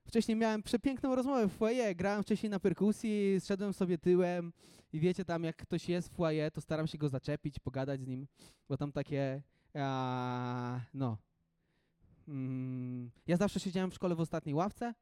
[0.07, 4.53] wcześniej miałem przepiękną rozmowę w foyer, grałem wcześniej na perkusji, zszedłem sobie tyłem
[4.93, 8.07] i wiecie tam jak ktoś jest w foyer, to staram się go zaczepić, pogadać z
[8.07, 8.27] nim,
[8.69, 9.43] bo tam takie,
[9.75, 11.19] a, no.
[12.29, 14.95] Mm, ja zawsze siedziałem w szkole w ostatniej ławce,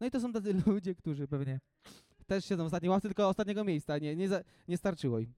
[0.00, 1.60] no i to są tacy ludzie, którzy pewnie
[2.26, 5.34] też siedzą w ostatniej ławce, tylko ostatniego miejsca, nie, nie, za, nie starczyło im.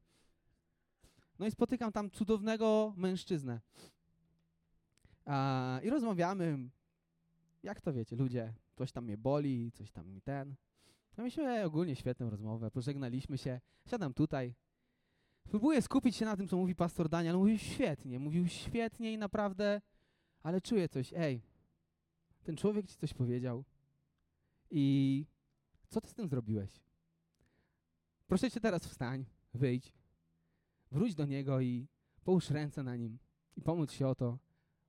[1.39, 3.61] No i spotykam tam cudownego mężczyznę.
[5.25, 6.71] A, I rozmawiamy,
[7.63, 10.55] jak to wiecie, ludzie, coś tam mnie boli, coś tam mi ten.
[11.17, 14.55] No mieliśmy ogólnie świetną rozmowę, pożegnaliśmy się, siadam tutaj.
[15.45, 17.37] Próbuję skupić się na tym, co mówi pastor Daniel.
[17.37, 19.81] Mówił świetnie, mówił świetnie i naprawdę,
[20.43, 21.43] ale czuję coś, ej,
[22.43, 23.65] ten człowiek ci coś powiedział
[24.71, 25.27] i
[25.89, 26.81] co ty z tym zrobiłeś?
[28.27, 29.93] Proszę cię teraz wstań, wyjdź,
[30.91, 31.89] wróć do niego i
[32.25, 33.19] połóż ręce na nim
[33.57, 34.39] i pomóc się o to,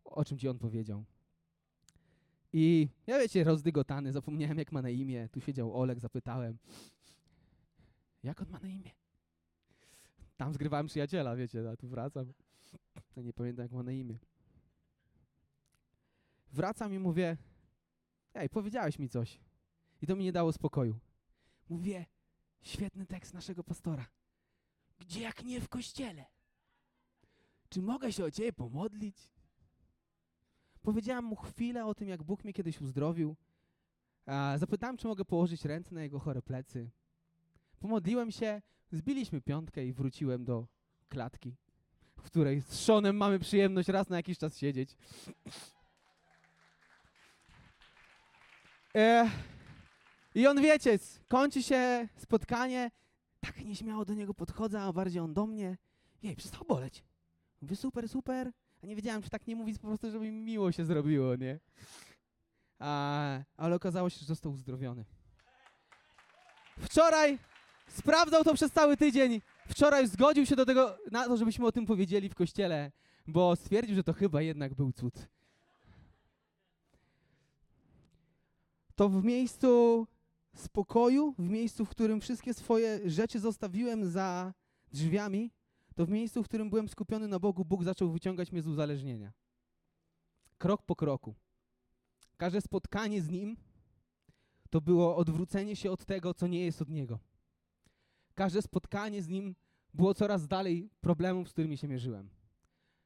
[0.06, 1.06] o czym ci on powiedział.
[2.54, 5.30] I ja wiecie, rozdygotany, zapomniałem jak ma na imię.
[5.32, 6.58] Tu siedział Olek, zapytałem,
[8.24, 8.92] jak on ma na imię?
[10.38, 12.34] Tam zgrywałem przyjaciela, wiecie, a tu wracam.
[13.16, 14.18] Ja nie pamiętam jak ma na imię.
[16.52, 17.38] Wracam i mówię,
[18.34, 19.40] ej, powiedziałeś mi coś.
[20.02, 21.00] I to mi nie dało spokoju.
[21.70, 22.06] Mówię,
[22.62, 24.06] świetny tekst naszego pastora.
[25.00, 26.26] Gdzie jak nie w kościele?
[27.70, 29.18] Czy mogę się o ciebie pomodlić?
[30.84, 33.36] Powiedziałam mu chwilę o tym, jak Bóg mnie kiedyś uzdrowił.
[34.26, 36.90] A zapytałem, czy mogę położyć ręce na jego chore plecy.
[37.80, 40.68] Pomodliłem się, zbiliśmy piątkę i wróciłem do
[41.10, 41.56] klatki,
[42.16, 44.98] w której z Seanem mamy przyjemność raz na jakiś czas siedzieć.
[48.96, 49.30] E,
[50.36, 52.92] I on, wiecie, kończy się spotkanie,
[53.40, 55.78] tak nieśmiało do niego podchodzę, a bardziej on do mnie.
[56.24, 57.04] Jej, przestał boleć.
[57.62, 58.52] Mówię, super, super.
[58.84, 61.60] A nie wiedziałem, czy tak nie mówić po prostu, żeby mi miło się zrobiło, nie?
[62.80, 65.06] A, ale okazało się, że został uzdrowiony.
[66.80, 67.40] Wczoraj
[67.88, 69.42] sprawdzał to przez cały tydzień.
[69.68, 72.92] Wczoraj zgodził się do tego, na to, żebyśmy o tym powiedzieli w kościele,
[73.28, 75.28] bo stwierdził, że to chyba jednak był cud.
[78.96, 80.08] To w miejscu
[80.56, 84.54] spokoju, w miejscu, w którym wszystkie swoje rzeczy zostawiłem za
[84.92, 85.52] drzwiami,
[85.96, 89.34] to w miejscu, w którym byłem skupiony na Bogu, Bóg zaczął wyciągać mnie z uzależnienia.
[90.58, 91.36] Krok po kroku.
[92.38, 93.58] Każde spotkanie z Nim
[94.70, 97.20] to było odwrócenie się od tego, co nie jest od Niego.
[98.36, 99.56] Każde spotkanie z Nim
[99.94, 102.30] było coraz dalej problemów, z którymi się mierzyłem.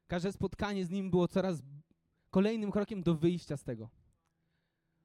[0.07, 1.61] Każde spotkanie z Nim było coraz
[2.29, 3.89] kolejnym krokiem do wyjścia z tego.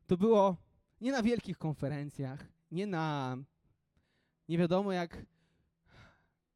[0.07, 0.57] To było
[1.01, 3.37] nie na wielkich konferencjach, nie na
[4.49, 5.27] nie wiadomo jak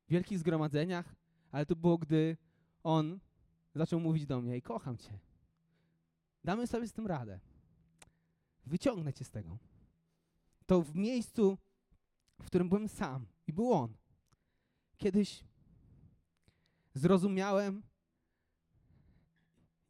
[0.08, 1.14] wielkich zgromadzeniach,
[1.52, 2.36] ale to było, gdy
[2.82, 3.20] on
[3.74, 5.18] zaczął mówić do mnie i kocham cię.
[6.44, 7.40] Damy sobie z tym radę.
[8.66, 9.58] Wyciągnę cię z tego.
[10.66, 11.58] To w miejscu,
[12.40, 13.94] w którym byłem sam i był on.
[14.96, 15.44] Kiedyś
[16.94, 17.82] zrozumiałem,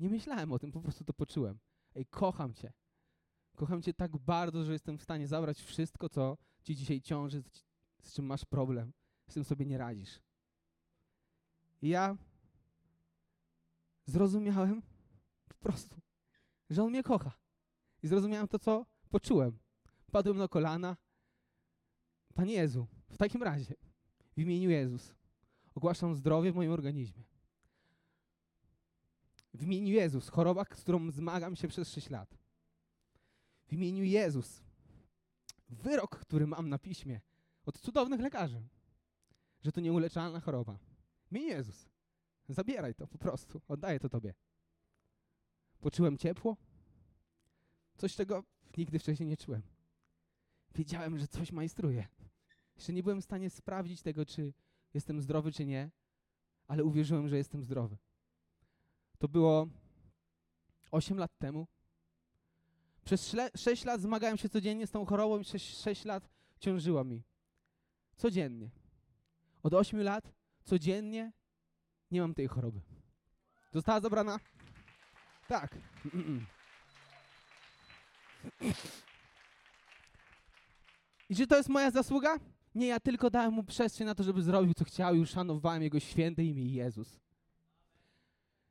[0.00, 1.58] nie myślałem o tym, po prostu to poczułem.
[1.94, 2.72] Ej, kocham cię.
[3.56, 7.42] Kocham cię tak bardzo, że jestem w stanie zabrać wszystko, co ci dzisiaj ciąży,
[8.02, 8.92] z czym masz problem
[9.28, 10.20] z tym sobie nie radzisz.
[11.82, 12.16] I ja
[14.06, 14.82] zrozumiałem
[15.48, 16.00] po prostu,
[16.70, 17.32] że On mnie kocha.
[18.02, 19.58] I zrozumiałem to, co poczułem.
[20.10, 20.96] Padłem na kolana.
[22.34, 23.74] Panie Jezu, w takim razie,
[24.36, 25.14] w imieniu Jezus,
[25.74, 27.24] ogłaszam zdrowie w moim organizmie.
[29.54, 32.38] W imieniu Jezus, choroba, z którą zmagam się przez 6 lat.
[33.66, 34.62] W imieniu Jezus,
[35.68, 37.20] wyrok, który mam na piśmie
[37.64, 38.68] od cudownych lekarzy
[39.66, 40.78] że to nieuleczalna choroba.
[41.30, 41.88] Mi Jezus.
[42.48, 43.60] Zabieraj to po prostu.
[43.68, 44.34] Oddaję to Tobie.
[45.80, 46.56] Poczułem ciepło.
[47.96, 48.44] Coś, czego
[48.76, 49.62] nigdy wcześniej nie czułem.
[50.74, 52.08] Wiedziałem, że coś majstruje.
[52.76, 54.52] Jeszcze nie byłem w stanie sprawdzić tego, czy
[54.94, 55.90] jestem zdrowy, czy nie,
[56.66, 57.96] ale uwierzyłem, że jestem zdrowy.
[59.18, 59.68] To było
[60.90, 61.66] 8 lat temu.
[63.04, 67.22] Przez 6 lat zmagałem się codziennie z tą chorobą i przez 6 lat ciążyła mi.
[68.16, 68.70] Codziennie.
[69.66, 70.32] Od 8 lat
[70.64, 71.32] codziennie
[72.10, 72.80] nie mam tej choroby.
[73.72, 74.38] Została zabrana?
[75.48, 75.78] Tak.
[81.28, 82.36] I czy to jest moja zasługa?
[82.74, 86.00] Nie, ja tylko dałem mu przestrzeń na to, żeby zrobił, co chciał i uszanowałem jego
[86.00, 87.20] święte imię Jezus.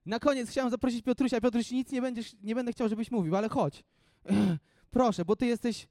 [0.06, 1.42] Na koniec chciałem zaprosić Piotrusia.
[1.42, 3.84] Piotruś, nic nie, będziesz, nie będę chciał, żebyś mówił, ale chodź.
[4.92, 5.88] Proszę, bo ty jesteś,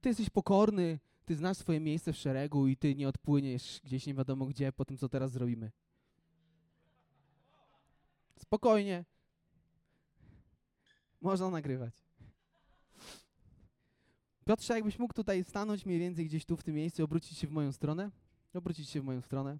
[0.00, 4.14] ty jesteś pokorny, ty znasz swoje miejsce w szeregu i ty nie odpłyniesz gdzieś nie
[4.14, 5.70] wiadomo gdzie po tym, co teraz zrobimy.
[8.38, 9.04] Spokojnie.
[11.20, 11.94] Można nagrywać.
[14.44, 17.50] Piotrze, jakbyś mógł tutaj stanąć mniej więcej gdzieś tu w tym miejscu, obrócić się w
[17.50, 18.10] moją stronę.
[18.54, 19.58] Obrócić się w moją stronę.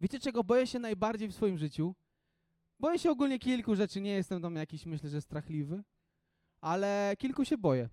[0.00, 1.94] Wiecie, czego boję się najbardziej w swoim życiu?
[2.80, 4.00] Boję się ogólnie kilku rzeczy.
[4.00, 5.82] Nie jestem tam jakiś, myślę, że strachliwy,
[6.60, 7.88] ale kilku się boję.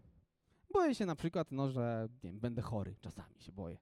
[0.73, 2.95] Boję się na przykład, no, że nie wiem, będę chory.
[3.01, 3.77] Czasami się boję.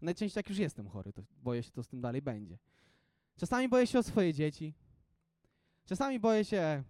[0.00, 2.58] Najczęściej jak już jestem chory, to boję się, to z tym dalej będzie.
[3.36, 4.74] Czasami boję się o swoje dzieci.
[5.84, 6.84] Czasami boję się,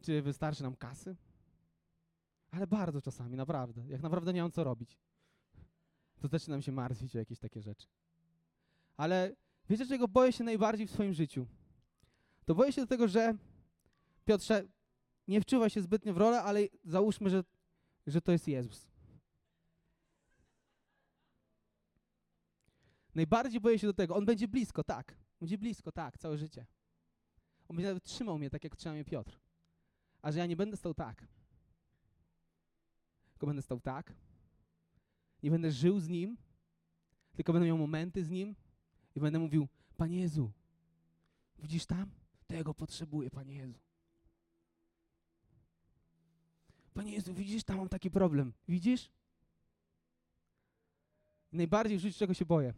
[0.00, 1.16] czy wystarczy nam kasy.
[2.50, 3.82] Ale bardzo czasami, naprawdę.
[3.88, 4.98] Jak naprawdę nie mam co robić,
[6.20, 7.86] to zaczynam się martwić o jakieś takie rzeczy.
[8.96, 9.36] Ale
[9.68, 11.46] wiecie, czego boję się najbardziej w swoim życiu?
[12.44, 13.34] To boję się do tego, że
[14.24, 14.64] Piotrze,
[15.28, 17.44] nie wczuwa się zbytnio w rolę, ale załóżmy, że,
[18.06, 18.92] że to jest Jezus.
[23.14, 24.16] Najbardziej boję się do tego.
[24.16, 25.14] On będzie blisko, tak.
[25.40, 26.66] Będzie blisko, tak, całe życie.
[27.68, 29.40] On będzie nawet trzymał mnie tak, jak trzyma mnie Piotr.
[30.22, 31.26] A że ja nie będę stał tak.
[33.32, 34.12] Tylko będę stał tak.
[35.42, 36.36] Nie będę żył z Nim,
[37.32, 38.56] tylko będę miał momenty z Nim
[39.14, 40.52] i będę mówił, Panie Jezu,
[41.58, 42.10] widzisz tam?
[42.46, 43.78] Tego potrzebuję, Panie Jezu.
[46.94, 48.52] Panie Jezu, widzisz, tam mam taki problem.
[48.68, 49.10] Widzisz?
[51.52, 52.74] Najbardziej w życiu czego się boję?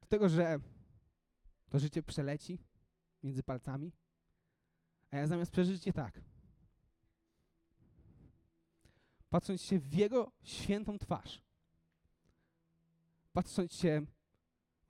[0.00, 0.60] Do tego, że
[1.70, 2.58] to życie przeleci
[3.22, 3.92] między palcami,
[5.10, 6.20] a ja zamiast przeżyć je tak,
[9.30, 11.42] patrząc się w Jego świętą twarz,
[13.32, 14.06] patrząc się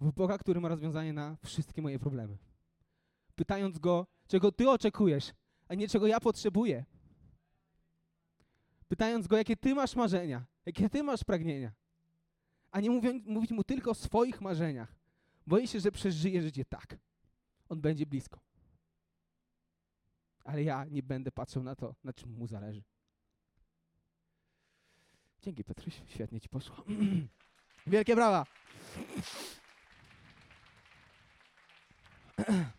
[0.00, 2.38] w Boga, który ma rozwiązanie na wszystkie moje problemy,
[3.34, 5.32] pytając Go, czego Ty oczekujesz,
[5.68, 6.84] a nie czego ja potrzebuję,
[8.92, 11.72] pytając Go, jakie Ty masz marzenia, jakie Ty masz pragnienia,
[12.70, 14.94] a nie mówić, mówić Mu tylko o swoich marzeniach.
[15.46, 16.96] Boję się, że przeżyję życie tak.
[17.68, 18.40] On będzie blisko.
[20.44, 22.82] Ale ja nie będę patrzył na to, na czym Mu zależy.
[25.42, 26.84] Dzięki Petruś, świetnie Ci poszło.
[27.86, 28.46] Wielkie brawa!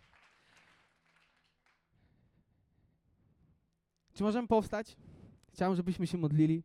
[4.13, 4.95] Czy możemy powstać?
[5.53, 6.63] Chciałem, żebyśmy się modlili.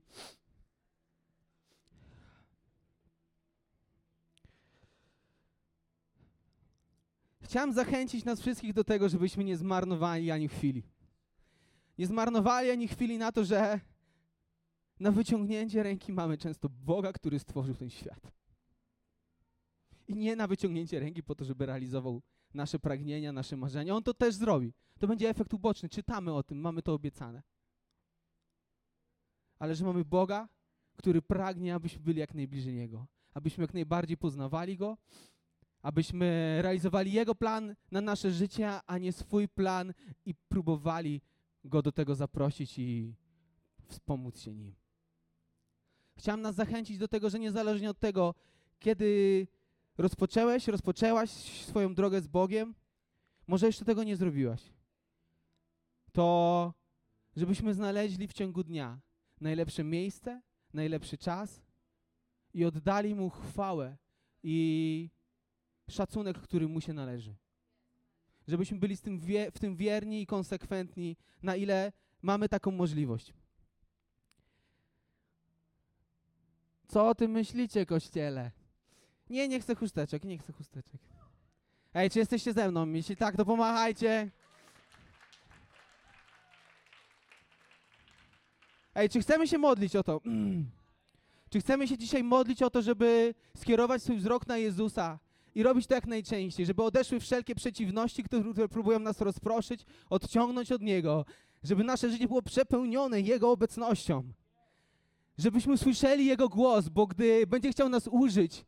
[7.40, 10.82] Chciałem zachęcić nas wszystkich do tego, żebyśmy nie zmarnowali ani chwili.
[11.98, 13.80] Nie zmarnowali ani chwili na to, że
[15.00, 18.32] na wyciągnięcie ręki mamy często Boga, który stworzył ten świat.
[20.08, 22.22] I nie na wyciągnięcie ręki po to, żeby realizował
[22.54, 23.96] nasze pragnienia, nasze marzenia.
[23.96, 24.72] On to też zrobi.
[24.98, 25.88] To będzie efekt uboczny.
[25.88, 27.42] Czytamy o tym, mamy to obiecane.
[29.58, 30.48] Ale że mamy Boga,
[30.96, 33.06] który pragnie, abyśmy byli jak najbliżej Niego.
[33.34, 34.96] Abyśmy jak najbardziej poznawali Go,
[35.82, 39.92] abyśmy realizowali Jego plan na nasze życie, a nie swój plan
[40.26, 41.20] i próbowali
[41.64, 43.14] Go do tego zaprosić i
[43.88, 44.74] wspomóc się Nim.
[46.16, 48.34] Chciałem nas zachęcić do tego, że niezależnie od tego,
[48.78, 49.46] kiedy
[49.98, 51.30] rozpoczęłeś, rozpoczęłaś
[51.64, 52.74] swoją drogę z Bogiem,
[53.46, 54.72] może jeszcze tego nie zrobiłaś,
[56.12, 56.74] to
[57.36, 59.00] żebyśmy znaleźli w ciągu dnia
[59.40, 61.60] najlepsze miejsce, najlepszy czas
[62.54, 63.96] i oddali Mu chwałę
[64.42, 65.10] i
[65.90, 67.34] szacunek, który Mu się należy.
[68.48, 69.20] Żebyśmy byli tym
[69.52, 73.34] w tym wierni i konsekwentni, na ile mamy taką możliwość.
[76.88, 78.50] Co o tym myślicie, kościele?
[79.30, 81.00] Nie, nie chcę chusteczek, nie chcę chusteczek.
[81.94, 82.92] Ej, czy jesteście ze mną?
[82.92, 84.30] Jeśli tak, to pomachajcie.
[88.94, 90.20] Ej, czy chcemy się modlić o to?
[91.50, 95.18] czy chcemy się dzisiaj modlić o to, żeby skierować swój wzrok na Jezusa
[95.54, 100.82] i robić to jak najczęściej, żeby odeszły wszelkie przeciwności, które, próbują nas rozproszyć, odciągnąć od
[100.82, 101.24] Niego,
[101.62, 104.32] żeby nasze życie było przepełnione Jego obecnością
[105.38, 108.64] żebyśmy słyszeli Jego głos, bo gdy będzie chciał nas użyć,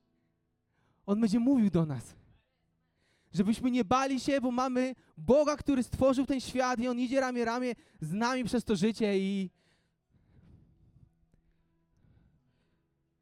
[1.07, 2.15] On będzie mówił do nas.
[3.33, 7.45] Żebyśmy nie bali się, bo mamy Boga, który stworzył ten świat i On idzie ramię
[7.45, 9.51] ramię z nami przez to życie i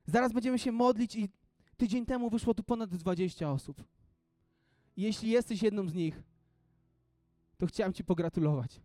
[0.08, 1.28] zaraz będziemy się modlić i
[1.76, 3.84] tydzień temu wyszło tu ponad 20 osób.
[4.96, 6.22] Jeśli jesteś jedną z nich,
[7.58, 8.80] to chciałem Ci pogratulować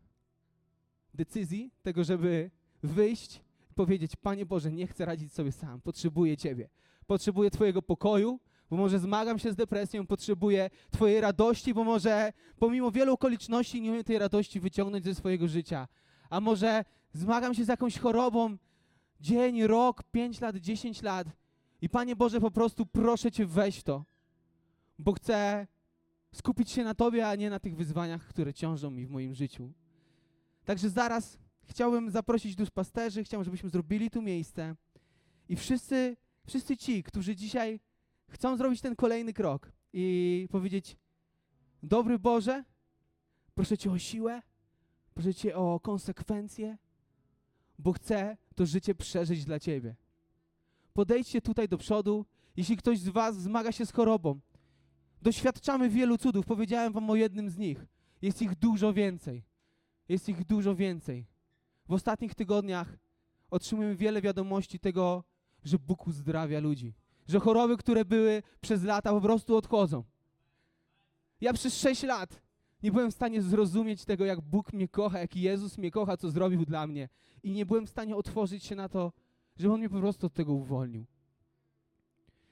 [1.14, 2.52] decyzji tego, żeby
[2.84, 6.70] wyjść i powiedzieć, Panie Boże, nie chcę radzić sobie sam, potrzebuję Ciebie.
[7.08, 12.92] Potrzebuję Twojego pokoju, bo może zmagam się z depresją, potrzebuję Twojej radości, bo może pomimo
[12.92, 15.88] wielu okoliczności nie umiem tej radości wyciągnąć ze swojego życia.
[16.30, 18.58] A może zmagam się z jakąś chorobą,
[19.24, 21.28] dzień, rok, pięć lat, dziesięć lat.
[21.82, 24.06] I Panie Boże, po prostu proszę Cię, weź to,
[25.00, 25.68] bo chcę
[26.32, 29.72] skupić się na Tobie, a nie na tych wyzwaniach, które ciążą mi w moim życiu.
[30.66, 34.76] Także zaraz chciałbym zaprosić duszpasterzy, chciałbym, żebyśmy zrobili tu miejsce
[35.50, 36.18] i wszyscy,
[36.48, 37.80] wszyscy ci, którzy dzisiaj
[38.30, 40.98] chcą zrobić ten kolejny krok i powiedzieć
[41.84, 42.64] dobry Boże,
[43.56, 44.42] proszę Cię o siłę,
[45.14, 46.78] proszę Cię o konsekwencje,
[47.80, 49.96] bo chcę to życie przeżyć dla Ciebie.
[50.94, 52.26] Podejdźcie tutaj do przodu,
[52.58, 54.40] jeśli ktoś z Was zmaga się z chorobą.
[55.22, 57.86] Doświadczamy wielu cudów, powiedziałem Wam o jednym z nich.
[58.22, 59.44] Jest ich dużo więcej.
[60.10, 61.26] Jest ich dużo więcej.
[61.88, 62.98] W ostatnich tygodniach
[63.50, 65.24] otrzymujemy wiele wiadomości tego,
[65.64, 66.94] że Bóg uzdrawia ludzi.
[67.28, 70.04] Że choroby, które były przez lata, po prostu odchodzą.
[71.42, 72.43] Ja przez sześć lat
[72.84, 76.32] nie byłem w stanie zrozumieć tego, jak Bóg mnie kocha, jak Jezus mnie kocha, co
[76.32, 77.10] zrobił dla mnie.
[77.44, 79.12] I nie byłem w stanie otworzyć się na to,
[79.58, 81.06] że On mnie po prostu od tego uwolnił.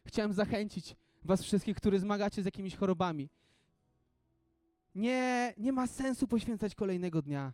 [0.06, 3.30] Chciałem zachęcić Was wszystkich, którzy zmagacie z jakimiś chorobami.
[4.96, 7.54] Nie, nie ma sensu poświęcać kolejnego dnia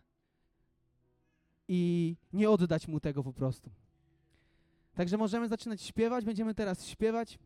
[1.68, 3.70] i nie oddać Mu tego po prostu.
[4.94, 6.24] Także możemy zaczynać śpiewać.
[6.24, 7.38] Będziemy teraz śpiewać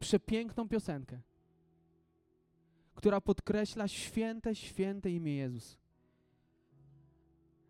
[0.00, 1.20] przepiękną piosenkę,
[3.04, 5.78] która podkreśla święte, święte imię Jezus.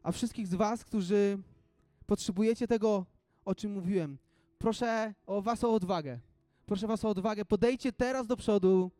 [0.03, 1.39] A wszystkich z Was, którzy
[2.07, 3.07] potrzebujecie tego,
[3.45, 4.19] o czym mówiłem,
[4.59, 6.21] proszę o Was o odwagę.
[6.67, 7.45] Proszę Was o odwagę.
[7.45, 8.91] Podejdźcie teraz do przodu.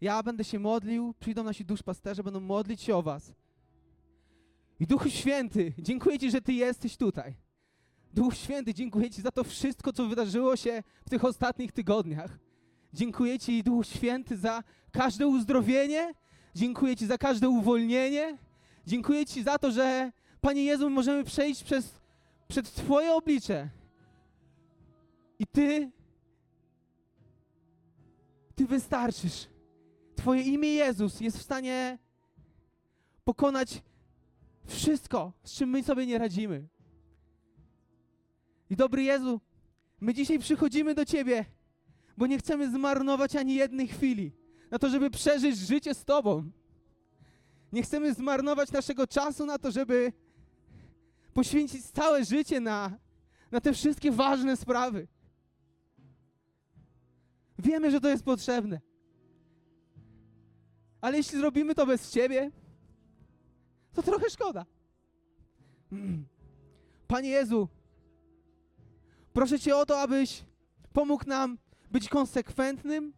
[0.00, 3.34] Ja będę się modlił, przyjdą nasi duszpasterze, będą modlić się o Was.
[4.80, 7.34] I Duchu Święty, dziękuję Ci, że Ty jesteś tutaj.
[8.14, 12.49] Duch Święty, dziękuję Ci za to wszystko, co wydarzyło się w tych ostatnich tygodniach.
[12.92, 14.62] Dziękuję Ci, Duch Święty, za
[14.92, 16.14] każde uzdrowienie.
[16.54, 18.38] Dziękuję Ci za każde uwolnienie.
[18.86, 22.00] Dziękuję Ci za to, że Panie Jezu, możemy przejść przez,
[22.48, 23.68] przed Twoje oblicze.
[25.38, 25.90] I Ty,
[28.54, 29.48] Ty wystarczysz.
[30.16, 31.98] Twoje imię Jezus jest w stanie
[33.24, 33.82] pokonać
[34.66, 36.68] wszystko, z czym my sobie nie radzimy.
[38.70, 39.40] I dobry Jezu,
[40.00, 41.44] my dzisiaj przychodzimy do Ciebie,
[42.20, 44.32] bo nie chcemy zmarnować ani jednej chwili
[44.70, 46.50] na to, żeby przeżyć życie z Tobą.
[47.72, 50.12] Nie chcemy zmarnować naszego czasu na to, żeby
[51.34, 52.98] poświęcić całe życie na,
[53.50, 55.08] na te wszystkie ważne sprawy.
[57.58, 58.80] Wiemy, że to jest potrzebne.
[61.00, 62.50] Ale jeśli zrobimy to bez Ciebie,
[63.92, 64.66] to trochę szkoda.
[67.08, 67.68] Panie Jezu,
[69.32, 70.44] proszę Cię o to, abyś
[70.92, 71.58] pomógł nam
[71.90, 73.12] być konsekwentnym,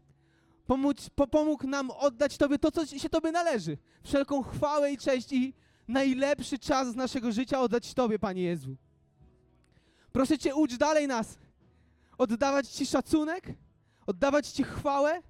[0.66, 3.78] pomóc, po, pomógł nam oddać Tobie to, co się Tobie należy.
[4.02, 5.54] Wszelką chwałę i cześć i
[5.88, 8.76] najlepszy czas z naszego życia oddać Tobie, Panie Jezu.
[10.12, 11.38] Proszę Cię, ucz dalej nas
[12.18, 13.54] oddawać Ci szacunek,
[14.06, 15.22] oddawać Ci chwałę.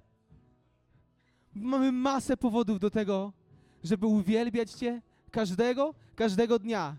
[1.55, 3.33] Mamy masę powodów do tego,
[3.83, 6.97] żeby uwielbiać Cię, każdego, każdego dnia.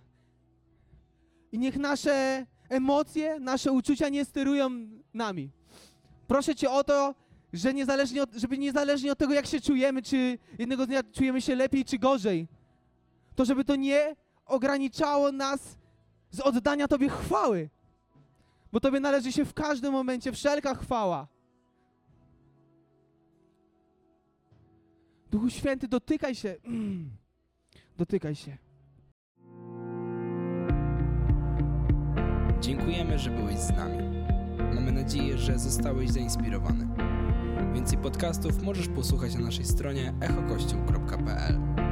[1.52, 4.70] I niech nasze emocje, nasze uczucia nie sterują
[5.14, 5.50] nami.
[6.26, 7.14] Proszę Cię o to,
[7.52, 11.54] że niezależnie od, żeby niezależnie od tego, jak się czujemy, czy jednego dnia czujemy się
[11.54, 12.48] lepiej, czy gorzej,
[13.34, 14.16] to żeby to nie
[14.46, 15.78] ograniczało nas
[16.30, 17.70] z oddania Tobie chwały.
[18.72, 21.28] Bo Tobie należy się w każdym momencie wszelka chwała.
[25.30, 26.56] Duchu Święty, dotykaj się.
[27.98, 28.56] Dotykaj się.
[32.60, 34.23] Dziękujemy, że byłeś z nami.
[34.74, 36.86] Mamy nadzieję, że zostałeś zainspirowany.
[37.74, 41.83] Więcej podcastów możesz posłuchać na naszej stronie echokościół.pl.